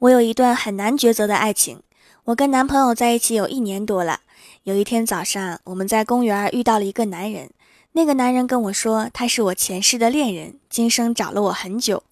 [0.00, 1.80] 我有一段很难抉择的爱情。
[2.24, 4.20] 我跟男朋友在一起有一年多了。
[4.64, 7.50] 有一天早上，我们在公园遇到了一个男人。
[7.92, 12.02] 那个男人跟我说，他是我前世的恋人，今生找了我很久。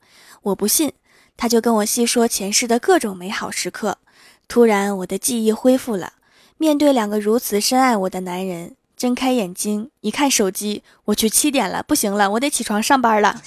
[0.43, 0.93] 我不信，
[1.37, 3.99] 他就跟我细说前世的各种美好时刻。
[4.49, 6.15] 突然，我的记忆恢复了。
[6.57, 13.43] 面对两个如此深爱我的男人，睁开眼睛一看手机，我去七点了，不行了，我得起床上班了。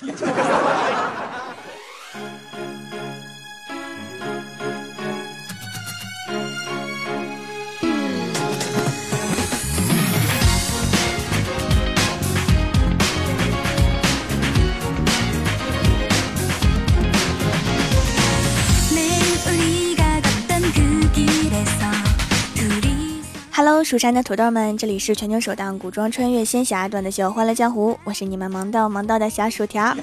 [23.88, 29.96] 蜀山的土豆们，这里是全球首档古装穿越仙侠段子秀《欢乐江湖》，我是你们萌到萌到的小薯条。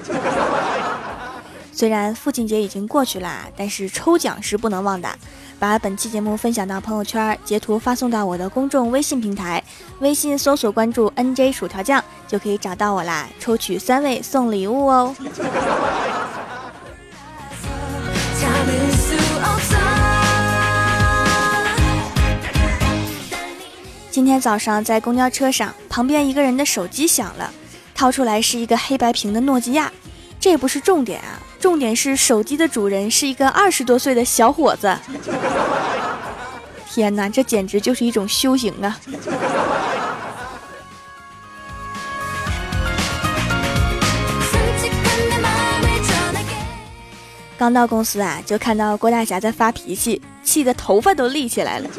[1.71, 5.07] 虽然父亲节已经过去了，但是抽奖是不能忘的。
[5.59, 9.63] 把本期节目分享到朋友圈，截图发送到我的公众微信平台，
[9.99, 15.15] 微信搜索关注 NJ 薯条酱就可以找到我啦，抽取三位送礼物哦。
[24.15, 27.51] 今天早上在公交车上，旁边一个人的手机响了，
[27.93, 29.91] 掏出来是一个黑白屏的诺基亚。
[30.39, 34.97] 这不是重点啊，重点是手机的主人是一个二十多岁的小伙子。
[36.89, 38.97] 天哪，这简直就是一种修行啊！
[47.57, 51.89] 刚到公司啊，就看到郭大侠在发脾气，气得头发都立起来了。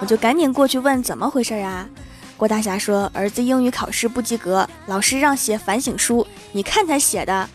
[0.00, 1.88] 我就赶紧过去问怎么回事啊？
[2.36, 7.48] 郭大侠说儿子英语考试不及格，老师让写反省书，你看他写的。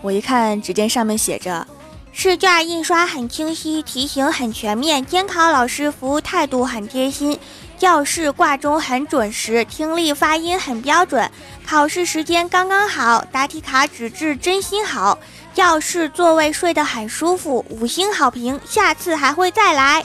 [0.00, 1.66] 我一看，只见上面写着：
[2.12, 7.38] 试卷印刷很清晰，题型很全面，监考老师服务态度很贴心，
[7.78, 11.30] 教室挂钟很准时，听力发音很标准，
[11.66, 15.18] 考试时间刚刚好，答题卡纸质真心好，
[15.52, 20.04] 教室座位睡得很舒服，五星好评，下次还会再来。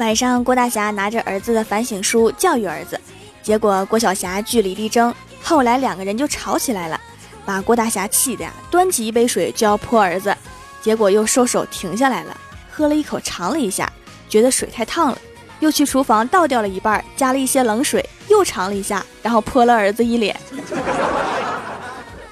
[0.00, 2.98] 晚上，郭大侠拿着儿子的反省书教育儿子，
[3.42, 6.98] 结果郭小霞据理力争，后来两个人就吵起来了，
[7.44, 10.34] 把郭大侠气的呀，端起一杯水就要泼儿子，
[10.80, 12.34] 结果又收手停下来了，
[12.70, 13.92] 喝了一口尝了一下，
[14.26, 15.18] 觉得水太烫了，
[15.58, 20.34] 又去厨房倒掉了一半，加了一些冷水，又尝了一下，然后泼了儿子一脸，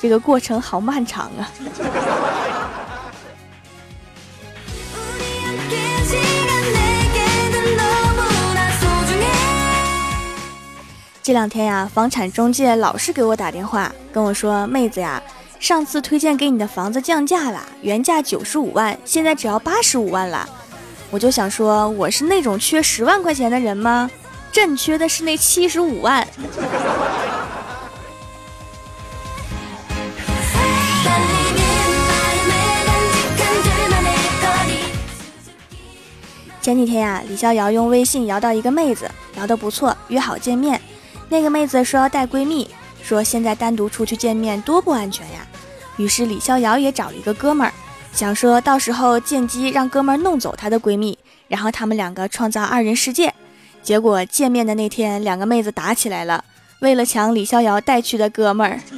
[0.01, 1.53] 这个过程好漫长啊。
[11.29, 15.23] 这两天呀，房产中介老是给我打电话，跟我说：“妹子呀，
[15.61, 20.49] 上次推荐给你的房子降价了，原价九十五万，现在只要八十五万了。”
[21.13, 24.11] 我就想说，我是那种缺十万块钱的人吗？
[24.51, 26.27] 朕缺的是那七十五万。
[36.63, 40.81] 前几天呀，李逍遥用微信摇到一个妹子，聊得不错，约好见面。
[41.31, 42.67] 那个妹子说要带闺蜜，
[43.03, 45.47] 说现在单独出去见面多不安全呀。
[45.99, 47.73] 于是李逍遥也找了一个哥们儿，
[48.13, 53.35] 想说到时候见机让哥们儿弄走她的闺蜜，然后他们两个创造二人世界。
[53.83, 56.45] 结果见面的那天，两个妹子打起来了，
[56.81, 58.81] 为了抢李逍遥带去的哥们儿。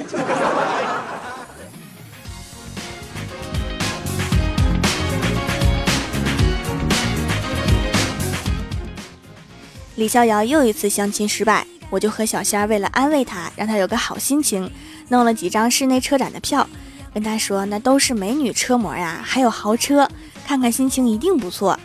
[9.97, 11.67] 李逍遥又一次相亲失败。
[11.91, 14.71] 我就和小仙儿为了安慰他，让他有个好心情，
[15.09, 16.67] 弄了几张室内车展的票，
[17.13, 20.09] 跟他说那都是美女车模呀，还有豪车，
[20.47, 21.79] 看看心情一定不错。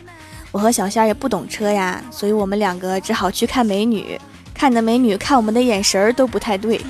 [0.52, 4.18] 我和小仙儿也不懂车呀，所以我们两个只好去看美女，
[4.54, 6.80] 看的美女看我们的眼神儿都不太对。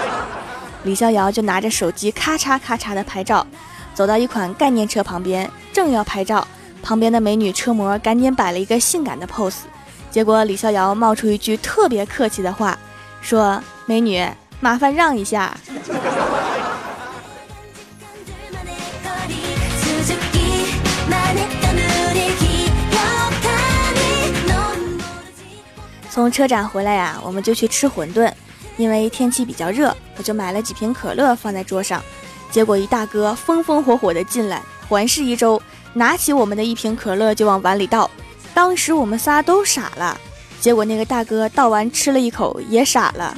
[0.84, 3.46] 李逍遥就拿着手机咔嚓咔嚓的拍照，
[3.94, 6.48] 走到一款概念车旁边，正要拍照，
[6.82, 9.58] 旁边的美女车模赶紧摆了一个性感的 pose。
[10.10, 12.76] 结果李逍遥冒出一句特别客气的话，
[13.22, 14.28] 说：“美女，
[14.58, 15.56] 麻烦让一下。
[26.10, 28.30] ”从车展回来呀，我们就去吃馄饨，
[28.76, 32.02] 因为天气比较热，我就买了几瓶可乐放在桌上。
[32.50, 38.10] 结果一大哥风风火火的进来，环视一周，拿起我们的一瓶可乐就往碗里倒。
[38.54, 40.18] 当时我们仨都傻了，
[40.60, 43.36] 结果那个大哥倒完吃了一口也傻了，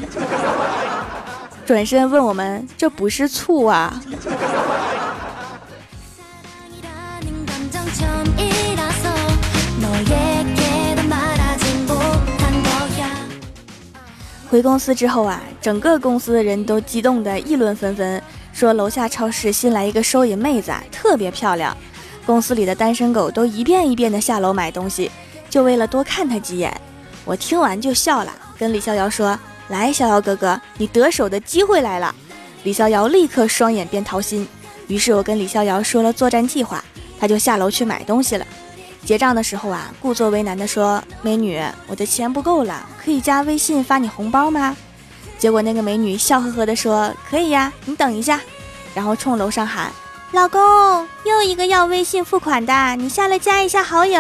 [1.65, 4.01] 转身问我们：“这不是醋啊？”
[14.51, 18.23] 回公司之后啊，整个公司的人都激动的议论纷纷，
[18.53, 21.75] 说楼下超市新来一个收银妹子，特别漂亮。
[22.25, 25.11] 公司里的单身狗都一遍一遍的下楼买东西，
[25.51, 26.75] 就为了多看她几眼。
[27.25, 29.39] 我听完就笑了，跟李逍遥说
[29.69, 32.15] ：“来，逍遥哥哥，你得手的机会来了。”
[32.65, 34.47] 李逍遥立刻双眼变桃心。
[34.89, 36.85] 于是我跟李逍遥说了作战计划，
[37.19, 38.47] 他就下楼去买东西了。
[39.05, 44.77] 结账的时候啊，故作为难的说：“美女，我的钱不够了，可以加微信发你红包吗？”
[45.39, 48.41] 结果那个美女笑呵呵的说：“可以呀，你等一下。”
[48.95, 49.91] 然后冲楼上喊
[50.33, 50.61] ：“老公，
[51.25, 54.19] 又一个要微信付款的，你下来加一下好友。”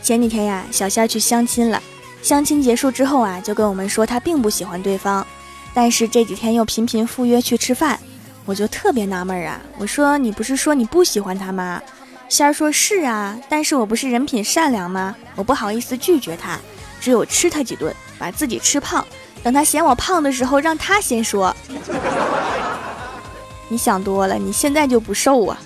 [0.00, 1.82] 前几天呀，小仙去相亲了。
[2.22, 5.26] 相亲结束之后啊，就跟我们说他并不喜欢对方，
[5.74, 7.98] 但是这几天又频频赴约去吃饭，
[8.44, 9.60] 我就特别纳闷啊。
[9.78, 11.82] 我说你不是说你不喜欢他吗？
[12.32, 15.14] 仙儿说是啊，但是我不是人品善良吗？
[15.36, 16.58] 我不好意思拒绝他，
[16.98, 19.04] 只有吃他几顿，把自己吃胖，
[19.42, 21.54] 等他嫌我胖的时候，让他先说。
[23.68, 25.58] 你想多了，你现在就不瘦啊。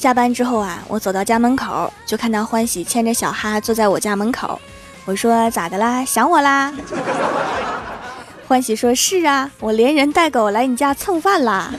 [0.00, 4.58] 下班之后啊，我走到家门口，就看到欢喜牵着小哈坐在我家门口。
[5.04, 6.02] 我说咋的啦？
[6.06, 6.72] 想我啦？
[8.48, 11.70] 欢喜说是啊，我连人带狗来你家蹭饭啦。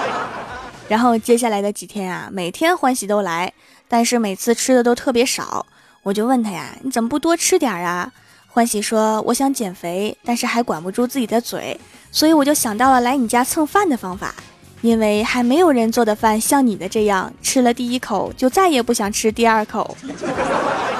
[0.88, 3.52] 然后接下来的几天啊，每天欢喜都来，
[3.86, 5.66] 但是每次吃的都特别少。
[6.02, 8.10] 我就问他呀，你怎么不多吃点啊？
[8.48, 11.78] 欢喜说我想减肥，但是还管不住自己的嘴，
[12.10, 14.34] 所以我就想到了来你家蹭饭的方法。
[14.82, 19.96] 因为还没有人做的饭像你的这样，吃了第一口就再也不想吃第二口。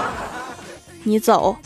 [1.04, 1.56] 你走。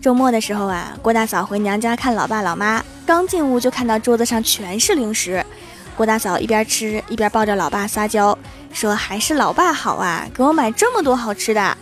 [0.00, 5.44] 周末的时候啊，郭大嫂回娘家看老爸老妈，刚进屋就看到桌子上全是零食。
[5.94, 8.36] 郭大嫂一边吃一边抱着老爸撒娇，
[8.72, 11.76] 说：“还是老爸好啊，给我买这么多好吃的。”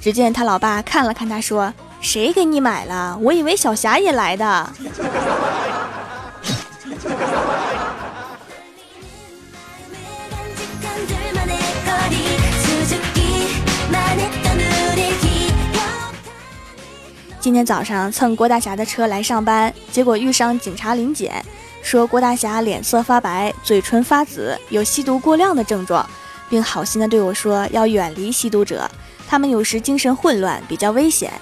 [0.00, 3.18] 只见他老爸看了看他，说：“谁给你买了？
[3.20, 4.72] 我以为小霞也来的。
[17.40, 21.44] ”今天早上蹭郭大侠的车来上班，结果遇上警察临检。
[21.80, 26.04] 说郭大侠脸色发白，嘴唇发紫，有吸毒过量的症状，
[26.48, 28.90] 并好心的对我说要远离吸毒者，
[29.28, 31.32] 他们有时精神混乱，比较危险。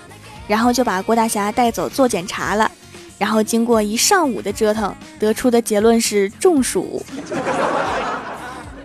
[0.46, 2.70] 然后就把郭大侠带走做检查了，
[3.16, 7.02] 然后经过一上午的折腾，得出的结论是中暑。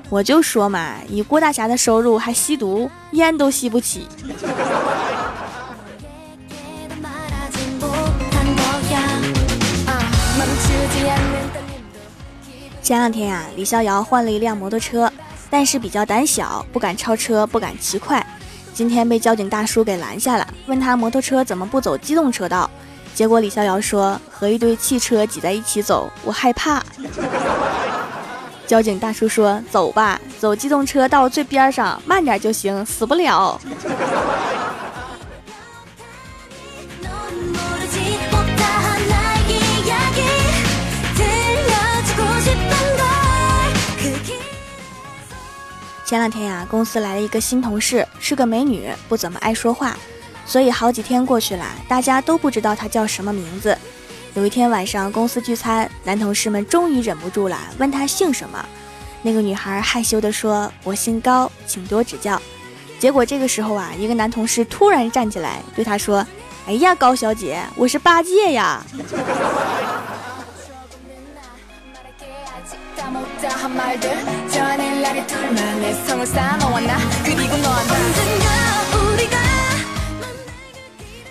[0.10, 4.08] 我就说嘛，以郭大侠的收入还吸毒，烟都吸不起。
[12.82, 15.12] 前两天呀，李逍遥换了一辆摩托车，
[15.50, 18.26] 但是比较胆小，不敢超车，不敢骑快。
[18.74, 22.70] 今天被交警大叔给拦下了，问他摩托车怎么不走机动车道。
[23.16, 26.82] 结果李逍遥说：“和一堆汽车挤在一起走，我害怕。
[28.66, 33.60] ”交警大叔说：“走吧，走机动车道最边上，慢点就行，死不了。”
[46.10, 49.96] 前两天呀，公司来了一个新同事，是个美女，不怎么爱说话，
[50.44, 53.78] 所以好几天过去了，大家都不知道她叫什么名字。
[54.34, 58.66] 有一天晚上，公司聚餐，男同事们终于忍不住了，问她姓什么。
[59.22, 62.42] 那个女孩害羞地说：“我姓高，请多指教。”
[62.98, 66.26] 结果这个时候啊，一个男同事突然站起来对她说
[66.66, 68.84] ：“哎呀，高小姐，我是八戒呀。”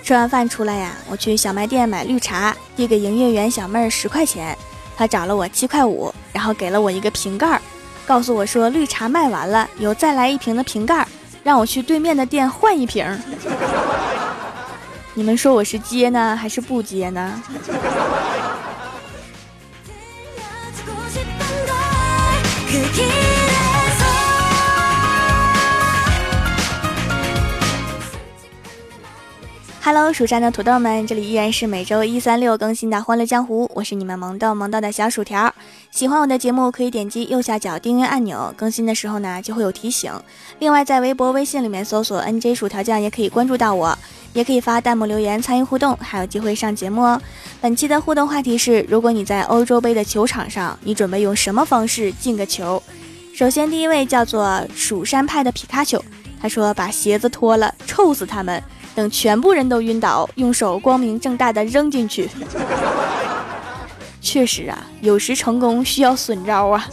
[0.02, 4.56] 吃完饭出来呀，我去小卖店买绿茶，递给营业员小妹儿十块钱，
[4.96, 7.60] 她找了我七块五，然后给了我一个瓶盖，
[8.06, 11.06] 告诉我说绿茶卖完了，有再来一瓶的瓶盖，
[11.42, 13.04] 让我去对面的店换一瓶。
[15.12, 17.42] 你们说我是接呢，还是不接呢
[29.82, 35.54] ？Hello，蜀山的土豆们，这里依然是每周一、三、六更新的《欢乐江湖》，我是你们萌豆萌豆的小薯条。
[35.90, 40.12] 喜欢我的节目，可以点击右下角订阅按钮，更新的时候呢就会有提醒。
[40.58, 43.98] 另外，在微博、微信里面搜索 “nj 薯条酱”也可以关注到我，
[44.38, 47.21] 也可以发弹幕留言参与互动，还有机会上节目哦。
[47.61, 52.80] 本期的互动话题是：如果你在欧洲杯的球场上，你准备用什么方式进个球？
[53.35, 56.00] 首先，第一位叫做蜀山派的皮卡丘，
[56.40, 58.62] 他说：“把鞋子脱了，臭死他们。”
[58.95, 62.30] 等全部人都晕倒，用手光明正大的扔进去。
[64.23, 66.88] 确实啊，有时成功需要损招啊。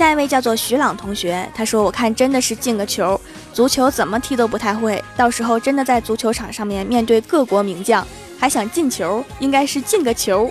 [0.00, 3.20] 下一位叫做徐朗同学，他说：“我看真的是进个球，
[3.52, 8.02] 足球怎么踢都不太会，到时候真的在足球场上面面对各国名将。”
[8.40, 10.50] 还想进球，应该是进个球。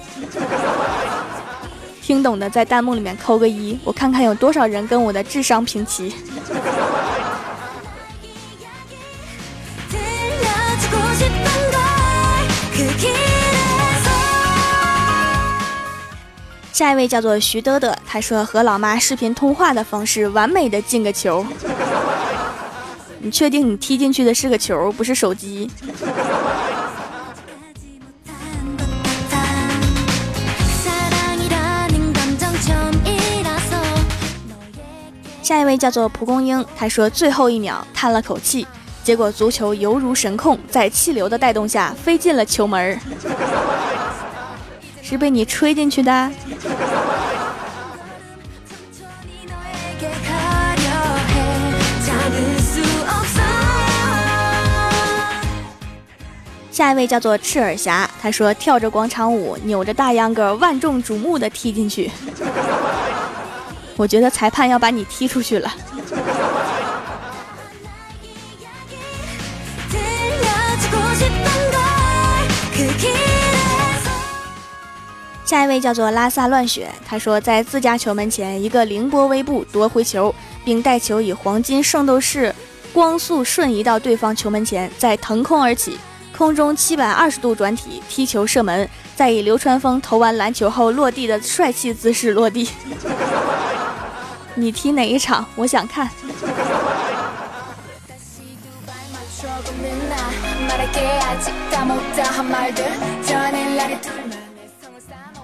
[2.00, 6.14] 听懂的在弹幕里面扣个一，我看看有多少人跟我的智商平齐。
[16.80, 21.46] 下一位叫做徐德德，他说和老妈视频通话的方式，完美的进个球。
[23.20, 25.70] 你确定你踢进去的是个球，不是手机？
[35.44, 38.66] 下一位叫做蒲公英，他说最后一秒叹了口气，
[39.04, 42.98] 结果足球犹如神控，在气流的带动下飞进了球门儿，
[45.10, 46.32] 是被你吹进去的。
[56.70, 62.12] 下一位叫做赤耳侠，他说跳着广场舞，扭着大秧歌，万众瞩目的踢进去。
[63.98, 65.74] 我觉得裁判要把你踢出去了。
[75.50, 80.32] 下一位叫做拉萨乱雪，他说在自家球门前一个凌波微步夺回球，
[80.64, 82.54] 并带球以黄金圣斗士
[82.94, 85.98] 光速瞬移到对方球门前，再腾空而起，
[86.38, 92.70] 空中七百二十度转体踢球射门，再以流川枫投完篮球后落地的帅气姿势落地。
[94.54, 95.44] 你踢哪一场？
[95.56, 96.08] 我想看。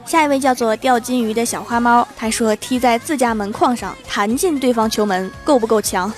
[0.06, 6.12] 下一位叫做钓金鱼的小花猫，他说踢在自家门框上弹进对方球门，够不够强？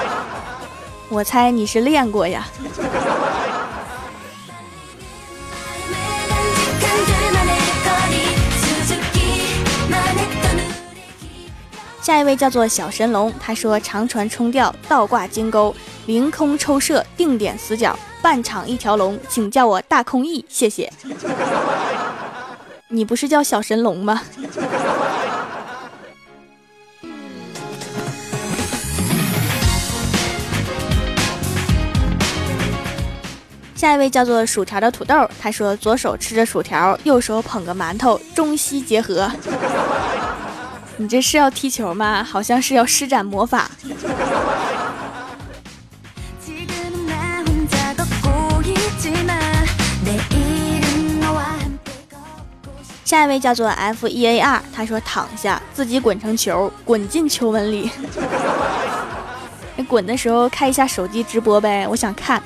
[1.08, 2.46] 我猜你是练过呀。
[12.02, 15.74] 下一位叫做小神龙，他说长传冲吊，倒挂金钩，
[16.06, 20.92] 凌空抽射，定点死角，半场一条龙，请叫我大空翼，谢谢。
[22.92, 24.20] 你不是叫小神龙吗？
[33.76, 39.30] 下一位叫做薯条的土豆，他说左手吃着薯条，右手捧个馒头，中西结合。
[40.96, 42.24] 你这是要踢球吗？
[42.24, 43.70] 好像是要施展魔法。
[53.10, 57.90] 下一位叫做 F E A R，他说躺下，自己滚成球，滚进球门里。
[59.74, 62.40] 你 滚的时候开一下手机直播呗，我想看。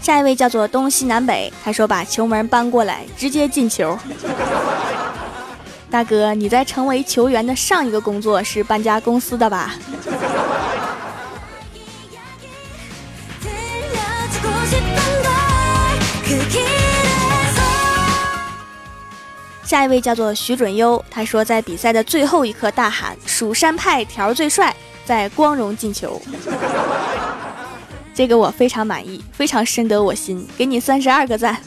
[0.00, 3.98] 下一位叫做东西南北，他说把球门搬过来，直接进球。
[5.90, 9.74] 大哥，你在成为球员的上一个工作是搬家公司的吧？
[19.74, 24.72] 下一位叫做徐准优，他说在比赛的最后一刻大喊“蜀山派条最帅”，
[25.04, 26.22] 在光荣进球。
[28.14, 31.60] 这个我非常满意，非常深得我心，给你三十二个赞。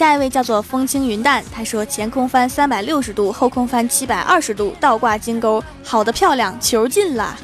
[0.00, 7.36] 下一位叫做风轻云淡，他说前空翻三百六十度，后空翻七百二十度，倒挂金钩，好的漂亮，球进了。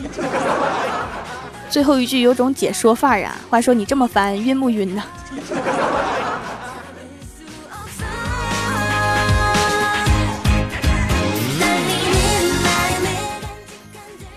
[1.69, 3.37] 最后一句有种解说范儿啊！
[3.51, 5.03] 话说你这么翻，晕不晕呢？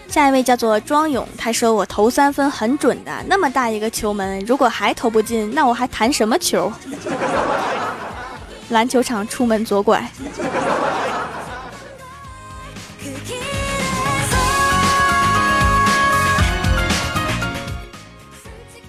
[0.10, 6.70] 下一位叫做庄勇，他说我投三分很准的，那么大一个球门，如果还投不进，那我还谈什么球？
[8.70, 10.10] 篮球场出门左拐。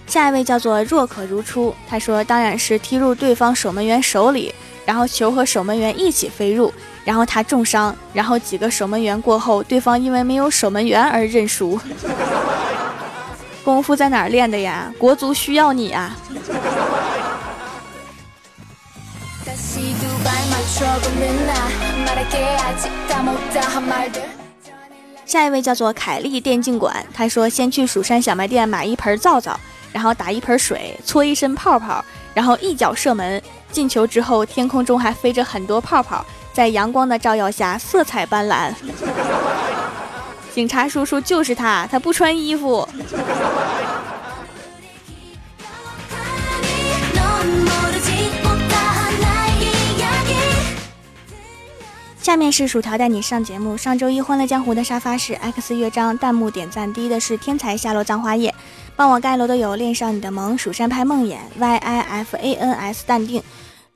[0.07, 4.53] 下一位叫做若可如初，他说当然是踢入对方守门员手里，
[4.85, 11.79] 然后球和守门员一起飞入，然后他重伤，然后几个守门员过后，对方因为没有守门员而认输。
[13.63, 14.93] 功夫在哪儿练的呀？
[14.99, 16.17] 国足需要你啊！
[25.27, 29.59] 下一位叫做凯丽电竞馆，他说先去蜀山小卖店买一盆皂皂。
[29.93, 38.73] 然后打一盆水，搓一身泡泡，然后一脚射门进球之后，天空中还飞着很多泡泡，在阳光的照耀下色彩斑斓。
[40.55, 42.89] 警察叔叔就是他，他不穿衣服。
[52.21, 53.79] 下面是薯条带你上节目。
[53.79, 58.55] 上周一欢乐江湖的沙发是 X 乐章，弹幕点赞第一的是天才下落葬花叶。
[58.95, 63.43] 帮我盖楼的有恋上你的萌、蜀山派梦魇、Y I F A N S 淡定、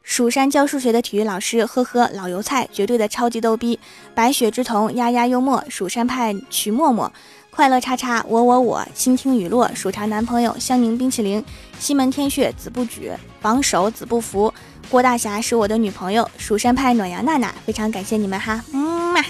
[0.02, 3.78] 蜀山教数学的体育老师，呵呵老油菜，绝对的超级逗逼、
[4.14, 7.12] 白雪之瞳、丫丫幽默、蜀山派曲默默、
[7.50, 11.44] 快乐叉叉、我我我、倾听雨落、薯条男朋友、香柠冰淇淋、
[11.78, 13.12] 西门天血、子不举、
[13.42, 14.52] 榜首子不服、
[14.90, 18.80] 郭大侠是我的女朋友、蜀山派暖阳娜娜，非常感谢你们哈，嗯
[19.12, 19.20] 嘛。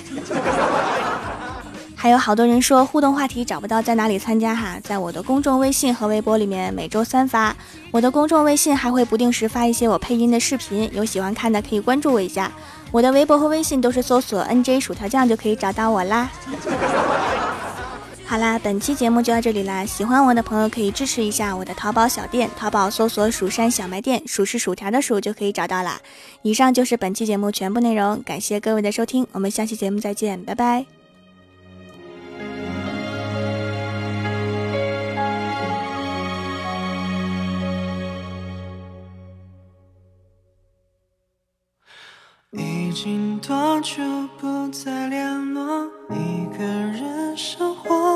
[1.97, 7.57] 还有好多人说互动话题找不到在哪里参加哈，在我的公众微信和微博里面每周三发，
[7.91, 12.53] 我的公众微信还会不定时发一些我配音的视频，有喜欢看的可以关注我一下。
[12.91, 16.29] 我的微博和微信都是搜索 NJ 薯条酱就可以找到我啦。
[18.35, 26.01] 好啦，本期节目就到这里啦，喜欢我的朋友可以支持一下我的淘宝小店，淘宝搜索蜀山小卖店，蜀是薯条的薯就可以找到啦。
[26.43, 30.85] 以上就是本期节目全部内容，感谢各位的收听，我们下期节目再见，拜拜。
[42.51, 44.03] 已经多久
[44.41, 45.89] 不再联络？
[46.11, 48.14] 一个人生活，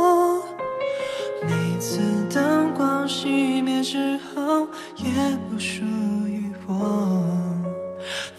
[3.21, 5.11] 熄灭之后，也
[5.51, 5.83] 不属
[6.25, 6.73] 于我。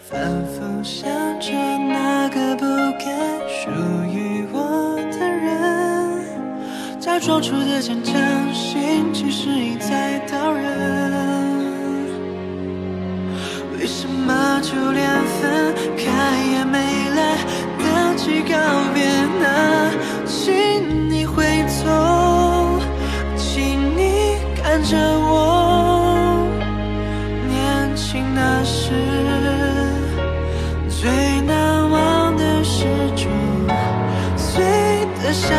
[0.08, 2.64] 反复想着那个不
[2.98, 3.04] 该
[3.46, 3.70] 属
[4.10, 8.14] 于我的人，假装出的坚强，
[8.54, 10.64] 心其实已在刀刃。
[13.78, 16.04] 为什么就连分开
[16.54, 16.78] 也没
[17.14, 17.36] 来
[17.78, 18.56] 得及告
[18.94, 19.04] 别
[19.42, 19.92] 呢？
[24.80, 26.48] 看着我，
[27.46, 28.94] 年轻那时
[30.88, 31.10] 最
[31.42, 33.28] 难忘的是九
[34.38, 34.64] 岁
[35.22, 35.54] 的夏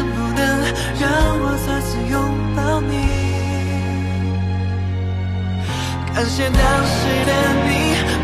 [0.00, 0.40] 能不能
[0.98, 1.04] 让
[1.42, 2.14] 我再次拥
[2.56, 2.94] 抱你？
[6.14, 7.32] 感谢当时的
[7.68, 7.70] 你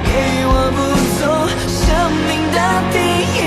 [0.03, 0.09] 给
[0.47, 0.79] 我不
[1.19, 1.23] 从
[1.69, 1.85] 生
[2.27, 2.59] 命的
[2.93, 2.97] 定
[3.37, 3.39] 义